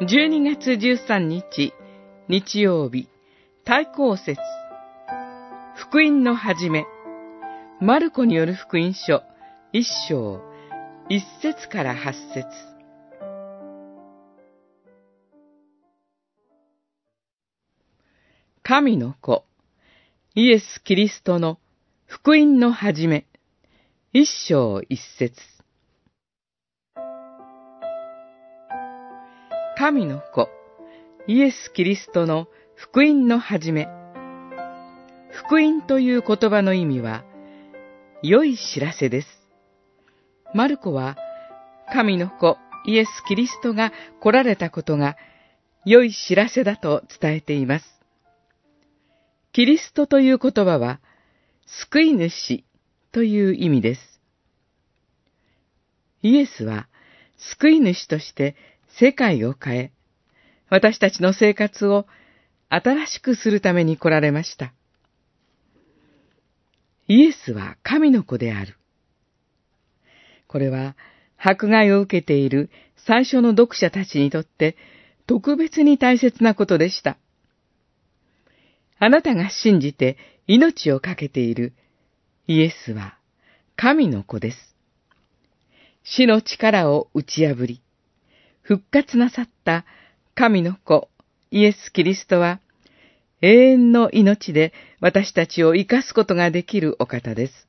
[0.00, 1.74] 12月13日、
[2.28, 3.08] 日曜日、
[3.64, 4.40] 対抗節。
[5.74, 6.86] 福音の始め。
[7.80, 9.24] マルコによる福音書、
[9.72, 10.40] 一章、
[11.08, 12.46] 一節から八節。
[18.62, 19.44] 神の子、
[20.36, 21.58] イエス・キリストの
[22.06, 23.26] 福音の始め、
[24.12, 25.57] 一章一節。
[29.78, 30.48] 神の子、
[31.28, 33.86] イエス・キリストの福音の始め。
[35.30, 37.24] 福音という言葉の意味は、
[38.20, 39.28] 良い知らせです。
[40.52, 41.16] マルコは、
[41.92, 45.16] 神の子、イエス・キリストが来られたことが、
[45.84, 47.84] 良い知らせだと伝えています。
[49.52, 50.98] キリストという言葉は、
[51.86, 52.64] 救い主
[53.12, 54.20] という意味です。
[56.22, 56.88] イエスは、
[57.36, 58.56] 救い主として
[58.88, 59.92] 世界を変え、
[60.70, 62.06] 私たちの生活を
[62.68, 64.72] 新しくするために来られました。
[67.06, 68.76] イエスは神の子である。
[70.46, 70.96] これは
[71.38, 72.70] 迫害を受けている
[73.06, 74.76] 最初の読者たちにとって
[75.26, 77.16] 特別に大切なことでした。
[78.98, 81.72] あなたが信じて命を懸けている
[82.46, 83.16] イエスは
[83.76, 84.74] 神の子です。
[86.02, 87.82] 死の力を打ち破り、
[88.68, 89.86] 復活なさった
[90.34, 91.08] 神の子、
[91.50, 92.60] イエス・キリストは、
[93.40, 97.66] 永遠の命で私たちを生かすことができるお方です。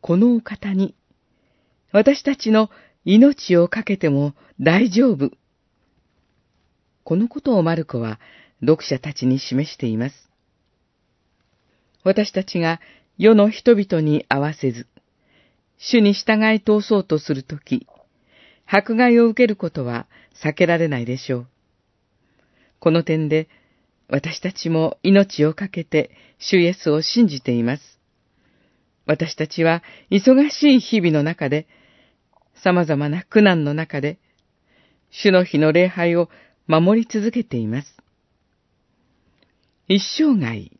[0.00, 0.94] このお方に、
[1.90, 2.70] 私たちの
[3.04, 5.32] 命をかけても大丈夫。
[7.02, 8.20] このことをマルコは
[8.60, 10.30] 読者たちに示しています。
[12.04, 12.80] 私たちが
[13.18, 14.86] 世の人々に合わせず、
[15.78, 17.88] 主に従い通そうとするとき、
[18.66, 20.06] 迫害を受けることは
[20.42, 21.46] 避けられないでしょう。
[22.80, 23.48] この点で、
[24.08, 27.98] 私たちも命を懸けて主イエスを信じています。
[29.06, 31.66] 私たちは忙しい日々の中で、
[32.62, 34.18] 様々な苦難の中で、
[35.10, 36.28] 主の日の礼拝を
[36.66, 37.96] 守り続けています。
[39.88, 40.70] 一生涯、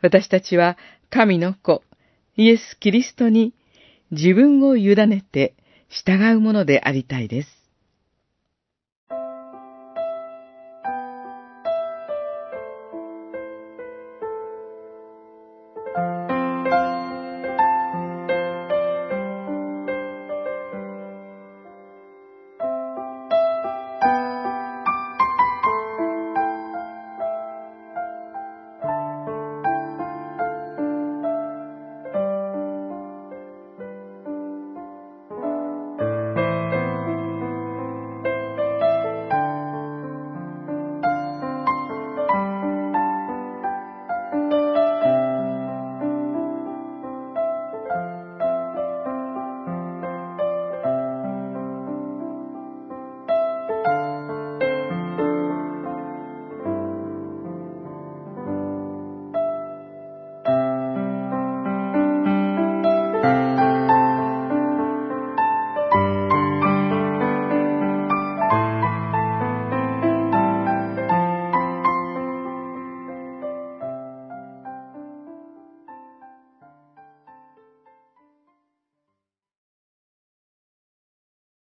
[0.00, 0.78] 私たちは
[1.10, 1.82] 神の子、
[2.36, 3.52] イエス・キリストに
[4.10, 5.54] 自分を委ねて
[5.88, 7.67] 従うものでありたいです。